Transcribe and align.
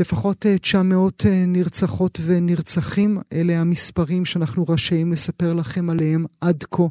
לפחות 0.00 0.46
900 0.60 1.26
נרצחות 1.46 2.20
ונרצחים, 2.26 3.18
אלה 3.32 3.60
המספרים 3.60 4.24
שאנחנו 4.24 4.64
רשאים 4.68 5.12
לספר 5.12 5.54
לכם 5.54 5.90
עליהם 5.90 6.24
עד 6.40 6.64
כה 6.70 6.82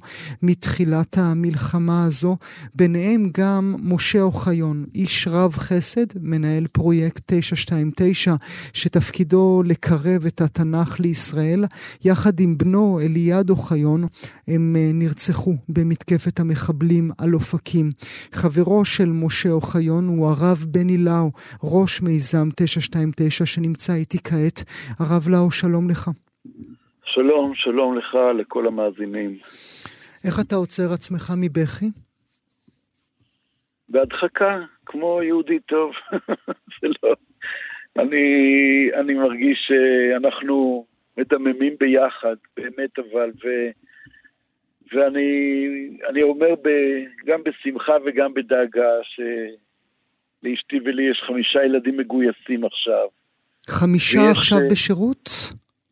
מתחילת 0.41 1.17
המלחמה 1.17 2.03
הזו. 2.03 2.37
ביניהם 2.75 3.29
גם 3.37 3.75
משה 3.79 4.21
אוחיון, 4.21 4.85
איש 4.95 5.27
רב 5.27 5.53
חסד, 5.53 6.05
מנהל 6.21 6.67
פרויקט 6.67 7.23
929, 7.25 8.35
שתפקידו 8.73 9.63
לקרב 9.65 10.25
את 10.25 10.41
התנ"ך 10.41 10.99
לישראל. 10.99 11.65
יחד 12.05 12.39
עם 12.39 12.57
בנו 12.57 12.99
אליעד 12.99 13.49
אוחיון, 13.49 14.03
הם 14.47 14.75
נרצחו 14.93 15.55
במתקפת 15.69 16.39
המחבלים 16.39 17.11
על 17.17 17.33
אופקים. 17.33 17.91
חברו 18.31 18.85
של 18.85 19.11
משה 19.11 19.51
אוחיון 19.51 20.07
הוא 20.07 20.27
הרב 20.27 20.65
בני 20.69 20.97
לאו, 20.97 21.31
ראש 21.63 22.01
מיזם 22.01 22.49
929 22.55 22.94
שנמצא 23.45 23.93
איתי 23.93 24.17
כעת. 24.23 24.63
הרב 24.99 25.29
לאו, 25.29 25.51
שלום 25.51 25.89
לך. 25.89 26.09
שלום, 27.05 27.55
שלום 27.55 27.97
לך, 27.97 28.17
לכל 28.39 28.67
המאזינים. 28.67 29.37
איך 30.25 30.39
אתה 30.47 30.55
עוצר 30.55 30.93
עצמך 30.93 31.31
מבכי? 31.37 31.85
בהדחקה, 33.89 34.59
כמו 34.85 35.23
יהודי 35.23 35.59
טוב. 35.59 35.91
זה 36.81 36.87
לא... 37.03 37.13
אני, 37.99 38.25
אני 38.99 39.13
מרגיש 39.13 39.67
שאנחנו 39.67 40.85
מדממים 41.17 41.75
ביחד, 41.79 42.35
באמת 42.57 42.99
אבל, 42.99 43.31
ו, 43.45 43.47
ואני 44.93 46.23
אומר 46.23 46.55
ב, 46.61 46.69
גם 47.25 47.39
בשמחה 47.43 47.93
וגם 48.05 48.33
בדאגה 48.33 48.89
שלאשתי 50.45 50.79
ולי 50.85 51.11
יש 51.11 51.21
חמישה 51.27 51.63
ילדים 51.63 51.97
מגויסים 51.97 52.65
עכשיו. 52.65 53.07
חמישה 53.67 54.19
ויש, 54.19 54.37
עכשיו 54.37 54.57
בשירות? 54.71 55.29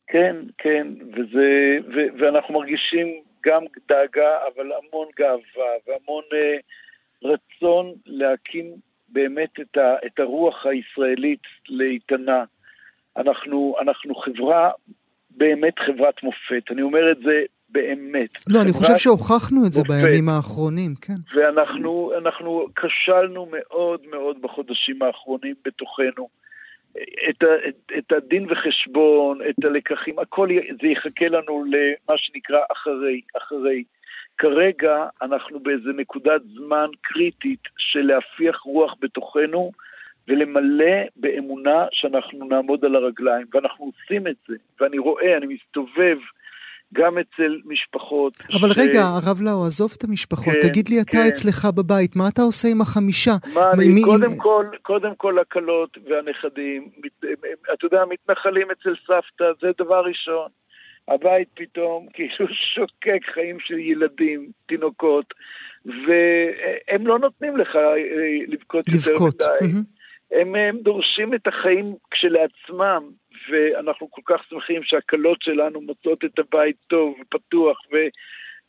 כן, 0.07 0.35
כן, 0.57 0.88
וזה, 1.13 1.77
ו, 1.96 1.99
ואנחנו 2.20 2.54
מרגישים 2.54 3.07
גם 3.46 3.63
דאגה, 3.90 4.37
אבל 4.48 4.71
המון 4.71 5.07
גאווה 5.20 5.71
והמון 5.87 6.24
uh, 6.31 7.27
רצון 7.27 7.93
להקים 8.05 8.65
באמת 9.09 9.59
את, 9.62 9.77
ה, 9.77 9.96
את 10.05 10.20
הרוח 10.20 10.65
הישראלית 10.65 11.43
לאיתנה. 11.70 12.43
אנחנו, 13.18 13.76
אנחנו 13.81 14.15
חברה, 14.15 14.71
באמת 15.29 15.79
חברת 15.79 16.24
מופת. 16.24 16.71
אני 16.71 16.81
אומר 16.81 17.12
את 17.12 17.18
זה 17.18 17.43
באמת. 17.74 18.29
לא, 18.49 18.62
אני 18.62 18.74
חושב 18.74 18.98
שהוכחנו 18.98 19.66
את 19.66 19.74
זה 19.74 19.82
מופת. 19.82 19.93
בימים 19.93 20.29
האחרונים, 20.29 20.96
כן. 21.02 21.13
ואנחנו 21.35 22.68
כשלנו 22.76 23.48
מאוד 23.52 23.99
מאוד 24.12 24.41
בחודשים 24.41 25.02
האחרונים 25.02 25.55
בתוכנו. 25.65 26.27
את, 27.30 27.43
ה, 27.43 27.68
את, 27.68 27.91
את 27.98 28.12
הדין 28.12 28.48
וחשבון, 28.49 29.40
את 29.49 29.65
הלקחים, 29.65 30.20
הכל 30.20 30.48
זה 30.82 30.88
יחכה 30.88 31.27
לנו 31.27 31.65
למה 31.68 32.18
שנקרא 32.18 32.60
אחרי, 32.71 33.21
אחרי. 33.38 33.84
כרגע 34.37 35.05
אנחנו 35.21 35.60
באיזה 35.60 35.90
נקודת 35.96 36.41
זמן 36.55 36.87
קריטית 37.02 37.60
של 37.77 38.02
להפיח 38.02 38.60
רוח 38.60 38.96
בתוכנו 39.02 39.71
ולמלא 40.27 40.96
באמונה 41.15 41.85
שאנחנו 41.91 42.46
נעמוד 42.46 42.85
על 42.85 42.96
הרגליים, 42.96 43.46
ואנחנו 43.54 43.85
עושים 43.85 44.27
את 44.27 44.35
זה, 44.48 44.55
ואני 44.80 44.98
רואה, 44.98 45.37
אני 45.37 45.46
מסתובב 45.46 46.18
גם 46.94 47.18
אצל 47.18 47.60
משפחות. 47.66 48.34
אבל 48.60 48.74
ש... 48.74 48.77
רגע, 48.77 49.02
הרב 49.02 49.41
לאו, 49.41 49.66
עזוב 49.66 49.94
את 49.98 50.04
המשפחות, 50.04 50.54
כן, 50.54 50.68
תגיד 50.68 50.88
לי 50.90 51.02
אתה 51.02 51.12
כן. 51.12 51.27
אצלך 51.27 51.66
בבית, 51.77 52.16
מה 52.16 52.27
אתה 52.34 52.41
עושה 52.41 52.68
עם 52.68 52.82
החמישה? 52.82 53.36
מה 53.55 53.62
אני, 53.74 53.88
מי, 53.88 54.02
קודם, 54.04 54.32
מי... 54.32 54.38
כל, 54.38 54.66
קודם 54.82 55.16
כל 55.16 55.40
הכלות 55.40 55.98
והנכדים, 56.10 56.90
אתה 57.74 57.86
יודע, 57.86 58.04
מתנחלים 58.10 58.68
אצל 58.71 58.96
סבתא, 59.08 59.46
זה 59.62 59.68
דבר 59.80 60.02
ראשון. 60.05 60.48
הבית 61.08 61.48
פתאום 61.54 62.08
כאילו 62.14 62.48
שוקק 62.76 63.21
חיים 63.34 63.60
של 63.60 63.80
ילדים, 63.80 64.52
תינוקות, 64.66 65.34
והם 65.86 67.08
לא 67.08 67.20
נותנים 67.20 67.58
לך 67.58 67.76
אה, 67.76 67.96
לבכות 68.48 68.86
יותר 68.88 69.26
מדי. 69.26 69.46
Mm-hmm. 69.46 69.94
הם, 70.32 70.56
הם 70.56 70.78
דורשים 70.78 71.34
את 71.34 71.48
החיים 71.48 71.96
כשלעצמם, 72.12 73.03
ואנחנו 73.50 74.12
כל 74.12 74.22
כך 74.26 74.44
שמחים 74.50 74.84
שהכלות 74.84 75.42
שלנו 75.42 75.81
מוצאות 75.81 76.26
את 76.26 76.40
הבית 76.40 76.76
טוב 76.88 77.16
ופתוח 77.22 77.78
ו, 77.92 77.98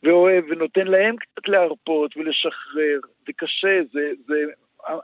ואוהב, 0.03 0.45
ונותן 0.49 0.87
להם 0.87 1.15
קצת 1.15 1.47
להרפות 1.47 2.17
ולשחרר. 2.17 2.99
זה 3.27 3.33
קשה, 3.37 3.79
זה, 3.93 4.11
זה 4.27 4.35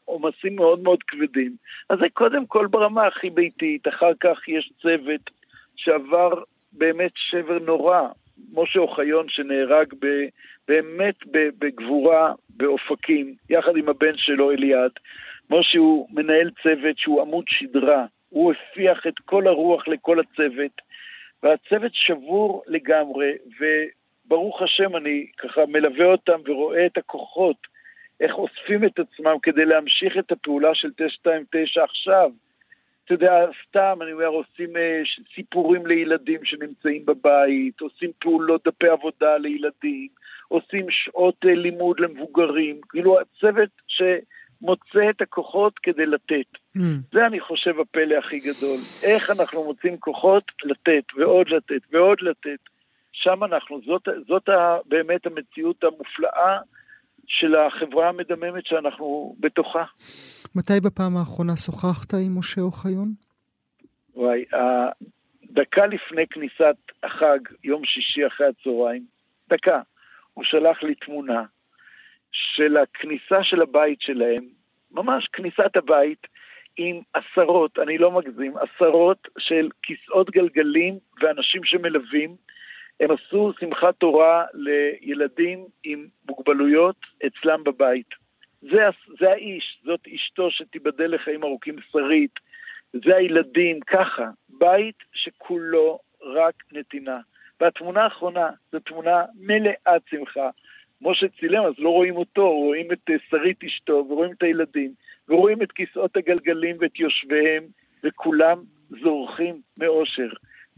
עומסים 0.06 0.56
מאוד 0.56 0.84
מאוד 0.84 1.04
כבדים. 1.04 1.56
אז 1.90 2.00
זה 2.00 2.10
קודם 2.14 2.46
כל 2.46 2.68
ברמה 2.68 3.08
הכי 3.08 3.30
ביתית, 3.30 3.88
אחר 3.88 4.12
כך 4.20 4.48
יש 4.48 4.72
צוות 4.82 5.22
שעבר 5.76 6.44
באמת 6.74 7.12
שבר 7.16 7.60
נורא. 7.60 8.02
משה 8.54 8.80
אוחיון 8.80 9.26
שנהרג 9.30 9.94
ב, 10.00 10.06
באמת 10.68 11.16
בגבורה 11.60 12.34
באופקים, 12.50 13.36
יחד 13.50 13.78
עם 13.78 13.90
הבן 13.90 14.18
שלו 14.18 14.52
אליעד. 14.52 14.92
משה 15.50 15.80
הוא 15.80 16.08
מנהל 16.12 16.50
צוות 16.64 16.98
שהוא 16.98 17.22
עמוד 17.22 17.46
שדרה, 17.48 18.06
הוא 18.32 18.54
הפיח 18.54 19.08
את 19.08 19.20
כל 19.26 19.48
הרוח 19.48 19.88
לכל 19.88 20.20
הצוות, 20.20 20.82
והצוות 21.44 21.92
שבור 21.94 22.64
לגמרי, 22.68 23.32
וברוך 23.60 24.62
השם 24.62 24.96
אני 24.96 25.28
ככה 25.38 25.62
מלווה 25.66 26.06
אותם 26.06 26.40
ורואה 26.46 26.86
את 26.86 26.98
הכוחות, 26.98 27.58
איך 28.20 28.34
אוספים 28.34 28.86
את 28.86 29.00
עצמם 29.00 29.36
כדי 29.44 29.66
להמשיך 29.66 30.18
את 30.18 30.32
הפעולה 30.32 30.76
של 30.76 30.90
929 30.96 31.84
עכשיו. 31.84 32.32
אתה 33.06 33.14
יודע, 33.14 33.46
סתם, 33.68 34.00
אני 34.02 34.12
אומר, 34.12 34.28
עושים 34.28 34.78
אה, 34.78 35.02
סיפורים 35.36 35.86
לילדים 35.86 36.46
שנמצאים 36.46 37.06
בבית, 37.06 37.82
עושים 37.82 38.12
פעולות 38.20 38.68
דפי 38.68 38.88
עבודה 38.88 39.38
לילדים, 39.38 40.08
עושים 40.48 40.86
שעות 40.90 41.46
אה, 41.46 41.56
לימוד 41.56 42.00
למבוגרים, 42.00 42.82
כאילו 42.90 43.20
הצוות 43.20 43.70
שמוצא 44.62 45.10
את 45.10 45.22
הכוחות 45.22 45.80
כדי 45.84 46.06
לתת. 46.06 46.60
Mm. 46.78 46.82
זה 47.14 47.26
אני 47.26 47.40
חושב 47.40 47.80
הפלא 47.80 48.16
הכי 48.16 48.40
גדול. 48.40 48.78
איך 49.04 49.30
אנחנו 49.30 49.64
מוצאים 49.64 49.98
כוחות 49.98 50.44
לתת, 50.64 51.04
ועוד 51.18 51.48
לתת, 51.50 51.82
ועוד 51.92 52.18
לתת. 52.22 52.60
שם 53.12 53.44
אנחנו, 53.44 53.82
זאת, 53.86 54.08
זאת 54.28 54.50
באמת 54.86 55.26
המציאות 55.26 55.84
המופלאה 55.84 56.58
של 57.28 57.56
החברה 57.56 58.10
המדממת 58.10 58.66
שאנחנו 58.66 59.36
בתוכה. 59.40 59.84
מתי 60.56 60.74
בפעם 60.84 61.18
האחרונה 61.18 61.58
שוחחת 61.58 62.14
עם 62.14 62.40
משה 62.40 62.62
אוחיון? 62.62 63.14
וואי, 64.16 64.46
דקה 65.44 65.86
לפני 65.86 66.28
כניסת 66.30 66.76
החג, 67.04 67.40
יום 67.64 67.86
שישי 67.86 68.28
אחרי 68.28 68.48
הצהריים, 68.48 69.06
דקה, 69.50 69.82
הוא 70.34 70.44
שלח 70.44 70.84
לי 70.84 70.96
תמונה 70.96 71.44
של 72.32 72.78
הכניסה 72.78 73.44
של 73.44 73.62
הבית 73.62 74.02
שלהם, 74.02 74.44
ממש 74.92 75.28
כניסת 75.34 75.76
הבית, 75.76 76.28
עם 76.78 77.02
עשרות, 77.14 77.80
אני 77.80 77.98
לא 77.98 78.12
מגזים, 78.12 78.54
עשרות 78.58 79.28
של 79.38 79.70
כיסאות 79.84 80.30
גלגלים 80.30 80.98
ואנשים 81.22 81.64
שמלווים. 81.64 82.36
הם 83.00 83.10
עשו 83.12 83.52
שמחת 83.60 83.96
תורה 83.96 84.46
לילדים 84.54 85.66
עם 85.84 86.08
מוגבלויות 86.30 86.96
אצלם 87.28 87.64
בבית. 87.64 88.08
זה, 88.62 88.82
זה 89.20 89.30
האיש, 89.30 89.82
זאת 89.86 90.00
אשתו 90.16 90.52
שתיבדל 90.52 91.16
לחיים 91.16 91.44
ארוכים 91.44 91.76
שרית, 91.92 92.40
זה 92.94 93.16
הילדים, 93.16 93.80
ככה, 93.80 94.30
בית 94.50 94.96
שכולו 95.14 96.00
רק 96.22 96.56
נתינה. 96.72 97.18
והתמונה 97.62 98.04
האחרונה 98.04 98.50
זו 98.72 98.80
תמונה 98.80 99.24
מלאת 99.36 100.02
שמחה. 100.10 100.50
משה 101.02 101.28
צילם, 101.40 101.64
אז 101.66 101.74
לא 101.78 101.90
רואים 101.90 102.16
אותו, 102.16 102.52
רואים 102.52 102.92
את 102.92 103.00
אה, 103.10 103.16
שרית 103.30 103.64
אשתו, 103.64 104.06
ורואים 104.10 104.32
את 104.32 104.44
הילדים, 104.44 104.94
ורואים 105.30 105.62
את 105.62 105.72
כיסאות 105.72 106.18
הגלגלים 106.18 106.78
ואת 106.80 107.00
יושביהם, 107.00 107.64
וכולם 108.04 108.58
זורחים 109.04 109.62
מאושר. 109.80 110.30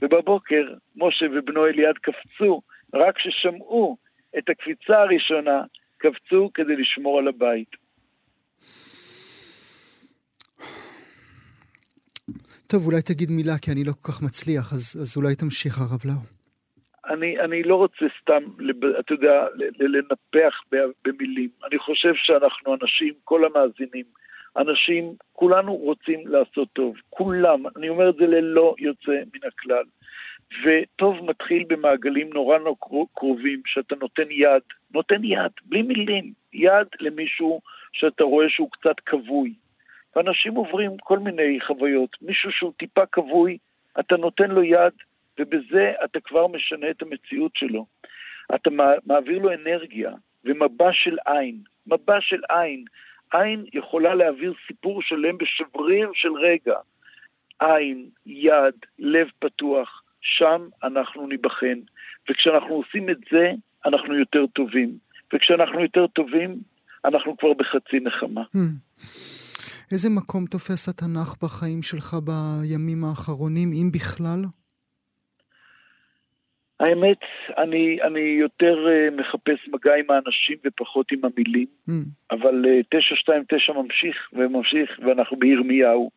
ובבוקר 0.01 0.73
משה 0.95 1.25
ובנו 1.25 1.65
אליעד 1.65 1.95
קפצו, 1.97 2.61
רק 2.93 3.15
כששמעו 3.15 3.97
את 4.37 4.49
הקפיצה 4.49 4.97
הראשונה, 5.01 5.61
קפצו 5.97 6.49
כדי 6.53 6.75
לשמור 6.75 7.19
על 7.19 7.27
הבית. 7.27 7.69
טוב, 12.67 12.85
אולי 12.85 13.01
תגיד 13.01 13.29
מילה, 13.31 13.57
כי 13.61 13.71
אני 13.71 13.83
לא 13.83 13.91
כל 13.91 14.11
כך 14.11 14.21
מצליח, 14.21 14.73
אז, 14.73 14.97
אז 15.01 15.17
אולי 15.17 15.35
תמשיך, 15.35 15.77
הרב 15.77 16.01
לאו. 16.05 16.42
אני, 17.23 17.39
אני 17.39 17.63
לא 17.63 17.75
רוצה 17.75 18.05
סתם, 18.21 18.43
אתה 18.99 19.13
יודע, 19.13 19.45
לנפח 19.79 20.61
במילים. 21.05 21.49
אני 21.69 21.79
חושב 21.79 22.13
שאנחנו 22.15 22.75
אנשים, 22.81 23.13
כל 23.23 23.45
המאזינים, 23.45 24.05
אנשים, 24.57 25.13
כולנו 25.33 25.75
רוצים 25.75 26.27
לעשות 26.27 26.67
טוב. 26.73 26.95
כולם, 27.09 27.63
אני 27.77 27.89
אומר 27.89 28.09
את 28.09 28.15
זה 28.15 28.27
ללא 28.27 28.75
יוצא 28.77 29.11
מן 29.11 29.47
הכלל. 29.47 29.83
וטוב 30.63 31.25
מתחיל 31.29 31.63
במעגלים 31.67 32.29
נורא 32.33 32.57
נורא 32.57 33.05
קרובים, 33.15 33.61
שאתה 33.65 33.95
נותן 33.95 34.31
יד, 34.31 34.63
נותן 34.93 35.23
יד, 35.23 35.51
בלי 35.65 35.81
מילים, 35.81 36.31
יד 36.53 36.87
למישהו 36.99 37.61
שאתה 37.93 38.23
רואה 38.23 38.49
שהוא 38.49 38.71
קצת 38.71 38.99
כבוי. 39.05 39.53
ואנשים 40.15 40.55
עוברים 40.55 40.97
כל 40.97 41.19
מיני 41.19 41.59
חוויות. 41.67 42.09
מישהו 42.21 42.51
שהוא 42.51 42.73
טיפה 42.77 43.05
כבוי, 43.05 43.57
אתה 43.99 44.17
נותן 44.17 44.51
לו 44.51 44.63
יד, 44.63 44.93
ובזה 45.39 45.93
אתה 46.05 46.19
כבר 46.19 46.47
משנה 46.47 46.89
את 46.89 47.01
המציאות 47.01 47.51
שלו. 47.55 47.85
אתה 48.55 48.69
מעביר 49.05 49.39
לו 49.39 49.53
אנרגיה 49.53 50.11
ומבע 50.45 50.89
של 50.91 51.17
עין. 51.25 51.57
מבע 51.87 52.17
של 52.21 52.41
עין. 52.49 52.85
עין 53.33 53.65
יכולה 53.73 54.15
להעביר 54.15 54.53
סיפור 54.67 55.01
שלם 55.01 55.37
בשבריר 55.37 56.11
של 56.13 56.33
רגע. 56.33 56.75
עין, 57.59 58.09
יד, 58.25 58.75
לב 58.99 59.27
פתוח, 59.39 60.03
שם 60.21 60.67
אנחנו 60.83 61.27
ניבחן. 61.27 61.79
וכשאנחנו 62.29 62.75
עושים 62.75 63.09
את 63.09 63.17
זה, 63.31 63.51
אנחנו 63.85 64.15
יותר 64.15 64.45
טובים. 64.47 64.97
וכשאנחנו 65.33 65.81
יותר 65.81 66.07
טובים, 66.07 66.55
אנחנו 67.05 67.37
כבר 67.37 67.53
בחצי 67.53 67.99
נחמה. 67.99 68.43
Hmm. 68.55 69.03
איזה 69.91 70.09
מקום 70.09 70.45
תופס 70.45 70.89
התנ"ך 70.89 71.35
בחיים 71.43 71.83
שלך 71.83 72.15
בימים 72.23 73.03
האחרונים, 73.03 73.71
אם 73.73 73.89
בכלל? 73.93 74.43
האמת, 76.79 77.17
אני, 77.57 77.97
אני 78.01 78.19
יותר 78.19 78.87
uh, 78.87 79.15
מחפש 79.21 79.67
מגע 79.67 79.95
עם 79.95 80.05
האנשים 80.09 80.57
ופחות 80.65 81.11
עם 81.11 81.19
המילים, 81.23 81.67
mm. 81.89 81.91
אבל 82.31 82.65
uh, 82.65 82.99
929 82.99 83.73
ממשיך 83.73 84.29
וממשיך, 84.33 84.99
ואנחנו 85.05 85.37
בירמיהו. 85.37 86.09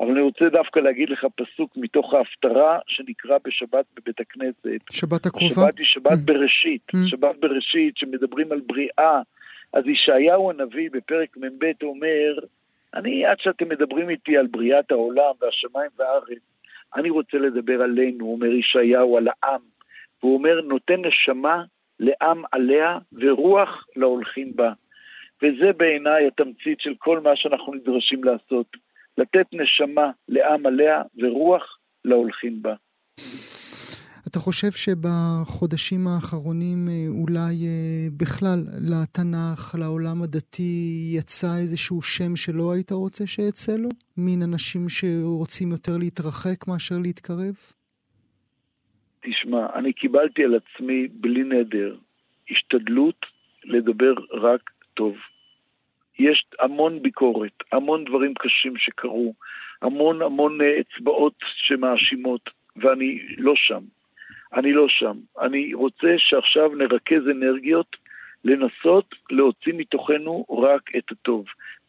אבל 0.00 0.10
אני 0.10 0.20
רוצה 0.20 0.48
דווקא 0.48 0.80
להגיד 0.80 1.10
לך 1.10 1.26
פסוק 1.36 1.72
מתוך 1.76 2.14
ההפטרה 2.14 2.78
שנקרא 2.86 3.38
בשבת 3.44 3.84
בבית 3.96 4.20
הכנסת. 4.20 4.80
שבת 4.90 5.26
הקרובה? 5.26 5.54
שבת 5.54 5.78
היא 5.78 5.86
שבת 5.86 6.12
mm. 6.12 6.24
בראשית, 6.24 6.82
mm. 6.96 7.10
שבת 7.10 7.36
בראשית, 7.40 7.96
שמדברים 7.96 8.52
על 8.52 8.60
בריאה. 8.66 9.22
אז 9.72 9.86
ישעיהו 9.86 10.50
הנביא 10.50 10.90
בפרק 10.92 11.36
מ"ב 11.36 11.64
אומר, 11.82 12.38
אני, 12.94 13.26
עד 13.26 13.36
שאתם 13.40 13.68
מדברים 13.68 14.10
איתי 14.10 14.36
על 14.36 14.46
בריאת 14.46 14.90
העולם 14.90 15.32
והשמיים 15.40 15.90
והארץ, 15.98 16.42
אני 16.96 17.10
רוצה 17.10 17.38
לדבר 17.38 17.82
עלינו, 17.82 18.26
אומר 18.26 18.52
ישעיהו, 18.52 19.16
על 19.16 19.28
העם. 19.28 19.60
והוא 20.22 20.36
אומר, 20.36 20.60
נותן 20.60 21.00
נשמה 21.06 21.64
לעם 22.00 22.42
עליה 22.52 22.98
ורוח 23.12 23.86
להולכים 23.96 24.56
בה. 24.56 24.72
וזה 25.42 25.72
בעיניי 25.76 26.26
התמצית 26.26 26.80
של 26.80 26.94
כל 26.98 27.20
מה 27.20 27.30
שאנחנו 27.34 27.74
נדרשים 27.74 28.24
לעשות. 28.24 28.66
לתת 29.18 29.46
נשמה 29.52 30.10
לעם 30.28 30.66
עליה 30.66 31.02
ורוח 31.22 31.78
להולכים 32.04 32.62
בה. 32.62 32.74
אתה 34.26 34.38
חושב 34.38 34.70
שבחודשים 34.70 36.06
האחרונים 36.08 36.88
אה, 36.88 37.06
אולי 37.08 37.66
אה, 37.66 38.06
בכלל 38.16 38.58
לתנ"ך, 38.80 39.74
לעולם 39.78 40.22
הדתי, 40.22 41.10
יצא 41.16 41.56
איזשהו 41.56 42.02
שם 42.02 42.36
שלא 42.36 42.72
היית 42.72 42.92
רוצה 42.92 43.26
שיצא 43.26 43.76
לו? 43.76 43.88
מין 44.16 44.42
אנשים 44.42 44.88
שרוצים 44.88 45.70
יותר 45.70 45.98
להתרחק 45.98 46.68
מאשר 46.68 46.94
להתקרב? 47.02 47.54
תשמע, 49.22 49.66
אני 49.74 49.92
קיבלתי 49.92 50.44
על 50.44 50.54
עצמי 50.54 51.08
בלי 51.10 51.42
נדר 51.42 51.96
השתדלות 52.50 53.26
לדבר 53.64 54.14
רק 54.32 54.70
טוב. 54.94 55.16
יש 56.18 56.44
המון 56.60 57.02
ביקורת, 57.02 57.62
המון 57.72 58.04
דברים 58.04 58.34
קשים 58.34 58.76
שקרו, 58.76 59.34
המון 59.82 60.22
המון 60.22 60.60
אה, 60.60 60.80
אצבעות 60.80 61.34
שמאשימות, 61.56 62.50
ואני 62.76 63.18
לא 63.38 63.52
שם. 63.56 63.82
אני 64.54 64.72
לא 64.72 64.88
שם. 64.88 65.16
אני 65.40 65.74
רוצה 65.74 66.14
שעכשיו 66.18 66.74
נרכז 66.74 67.28
אנרגיות 67.30 67.96
לנסות 68.44 69.14
להוציא 69.30 69.72
מתוכנו 69.76 70.46
רק 70.50 70.96
את 70.96 71.12
הטוב. 71.12 71.44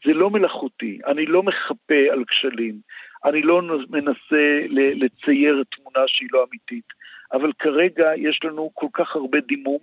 זה 0.05 0.13
לא 0.13 0.29
מלאכותי, 0.29 0.99
אני 1.07 1.25
לא 1.25 1.43
מחפה 1.43 2.01
על 2.11 2.23
כשלים, 2.27 2.75
אני 3.25 3.41
לא 3.41 3.61
מנסה 3.89 4.59
לצייר 4.71 5.63
תמונה 5.75 6.07
שהיא 6.07 6.29
לא 6.33 6.45
אמיתית, 6.49 6.85
אבל 7.33 7.51
כרגע 7.59 8.09
יש 8.17 8.39
לנו 8.43 8.71
כל 8.73 8.87
כך 8.93 9.15
הרבה 9.15 9.39
דימום, 9.39 9.79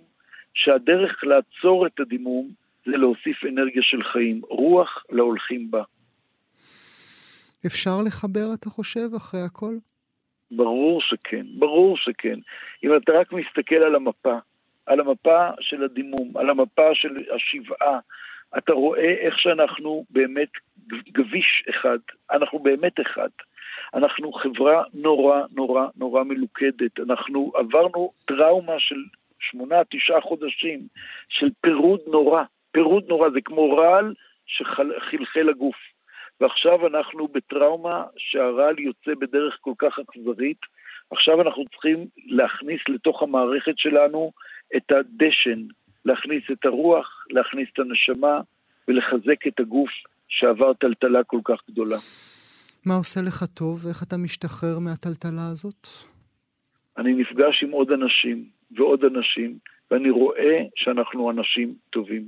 שהדרך 0.53 1.23
לעצור 1.23 1.87
את 1.87 1.99
הדימום 1.99 2.49
זה 2.85 2.91
להוסיף 2.97 3.45
אנרגיה 3.45 3.81
של 3.83 4.03
חיים, 4.03 4.41
רוח 4.49 5.03
להולכים 5.09 5.71
בה. 5.71 5.83
אפשר 7.65 8.01
לחבר, 8.05 8.53
אתה 8.53 8.69
חושב, 8.69 9.15
אחרי 9.17 9.41
הכל? 9.41 9.73
ברור 10.51 11.01
שכן, 11.01 11.45
ברור 11.59 11.97
שכן. 11.97 12.39
אם 12.83 12.95
אתה 12.95 13.11
רק 13.11 13.33
מסתכל 13.33 13.75
על 13.75 13.95
המפה, 13.95 14.37
על 14.85 14.99
המפה 14.99 15.49
של 15.59 15.83
הדימום, 15.83 16.37
על 16.37 16.49
המפה 16.49 16.89
של 16.93 17.15
השבעה, 17.35 17.99
אתה 18.57 18.73
רואה 18.73 19.13
איך 19.19 19.39
שאנחנו 19.39 20.05
באמת 20.09 20.49
גביש 21.11 21.63
אחד, 21.69 21.99
אנחנו 22.31 22.59
באמת 22.59 22.99
אחד. 22.99 23.29
אנחנו 23.93 24.33
חברה 24.33 24.83
נורא 24.93 25.41
נורא 25.55 25.87
נורא 25.95 26.23
מלוכדת, 26.23 26.99
אנחנו 26.99 27.51
עברנו 27.55 28.11
טראומה 28.25 28.79
של 28.79 29.03
שמונה, 29.39 29.75
תשעה 29.89 30.21
חודשים 30.21 30.79
של 31.29 31.47
פירוד 31.61 31.99
נורא. 32.07 32.43
פירוד 32.71 33.03
נורא, 33.07 33.29
זה 33.29 33.41
כמו 33.41 33.77
רעל 33.77 34.13
שחלחל 34.45 35.41
לגוף. 35.41 35.75
ועכשיו 36.41 36.87
אנחנו 36.87 37.27
בטראומה 37.27 38.03
שהרעל 38.17 38.79
יוצא 38.79 39.11
בדרך 39.19 39.57
כל 39.61 39.73
כך 39.77 39.99
אכזרית. 39.99 40.57
עכשיו 41.11 41.41
אנחנו 41.41 41.63
צריכים 41.71 42.07
להכניס 42.25 42.81
לתוך 42.89 43.23
המערכת 43.23 43.77
שלנו 43.77 44.31
את 44.75 44.91
הדשן, 44.91 45.61
להכניס 46.05 46.51
את 46.51 46.65
הרוח, 46.65 47.25
להכניס 47.29 47.69
את 47.73 47.79
הנשמה 47.79 48.41
ולחזק 48.87 49.47
את 49.47 49.59
הגוף 49.59 49.89
שעבר 50.27 50.73
טלטלה 50.73 51.23
כל 51.23 51.39
כך 51.43 51.59
גדולה. 51.71 51.97
מה 52.85 52.95
עושה 52.95 53.19
לך 53.21 53.43
טוב? 53.43 53.87
איך 53.87 54.03
אתה 54.03 54.17
משתחרר 54.17 54.79
מהטלטלה 54.79 55.47
הזאת? 55.51 55.87
אני 56.97 57.13
נפגש 57.13 57.63
עם 57.63 57.71
עוד 57.71 57.91
אנשים 57.91 58.45
ועוד 58.71 59.05
אנשים, 59.05 59.57
ואני 59.91 60.09
רואה 60.09 60.63
שאנחנו 60.75 61.31
אנשים 61.31 61.73
טובים. 61.89 62.27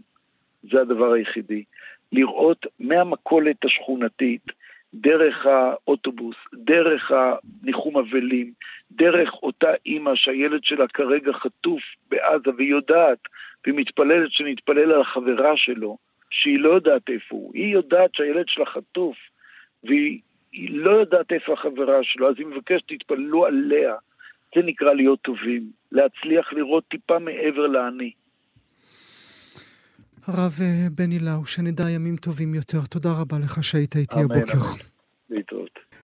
זה 0.72 0.82
הדבר 0.82 1.12
היחידי. 1.12 1.64
לראות 2.12 2.66
מהמכולת 2.80 3.66
השכונתית, 3.66 4.46
דרך 4.94 5.46
האוטובוס, 5.46 6.36
דרך 6.54 7.12
הניחום 7.12 7.98
אבלים, 7.98 8.52
דרך 8.92 9.34
אותה 9.34 9.68
אימא 9.86 10.16
שהילד 10.16 10.64
שלה 10.64 10.88
כרגע 10.88 11.34
חטוף 11.34 11.82
בעזה 12.10 12.50
והיא 12.58 12.72
יודעת, 12.72 13.20
והיא 13.64 13.76
מתפללת 13.76 14.32
שנתפלל 14.32 14.92
על 14.92 15.02
החברה 15.02 15.58
שלו, 15.58 15.98
שהיא 16.30 16.60
לא 16.60 16.70
יודעת 16.70 17.10
איפה 17.10 17.36
הוא. 17.36 17.52
היא 17.54 17.74
יודעת 17.74 18.16
שהילד 18.16 18.46
שלה 18.48 18.66
חטוף, 18.66 19.18
והיא 19.84 20.20
לא 20.54 20.92
יודעת 20.92 21.32
איפה 21.32 21.54
החברה 21.54 22.00
שלו, 22.04 22.30
אז 22.30 22.36
היא 22.38 22.46
מבקשת, 22.48 22.84
תתפללו 22.88 23.46
עליה. 23.46 23.96
זה 24.56 24.62
נקרא 24.62 24.94
להיות 24.94 25.22
טובים, 25.22 25.72
להצליח 25.92 26.54
לראות 26.54 26.84
טיפה 26.88 27.20
מעבר 27.20 27.68
לאני. 27.68 28.12
הרב 30.28 30.54
אה, 30.62 30.88
בני 30.92 31.20
לאו, 31.20 31.46
שנדע 31.46 31.90
ימים 31.90 32.16
טובים 32.16 32.56
יותר. 32.56 32.78
תודה 32.90 33.10
רבה 33.22 33.38
לך 33.40 33.64
שהיית 33.64 33.96
איתי 33.96 34.20
הבוקר. 34.20 34.58
להתראות. 35.30 35.80